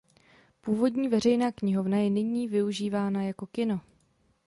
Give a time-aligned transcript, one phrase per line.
[0.61, 3.81] Původní veřejná knihovna je nyní využívána jako kino.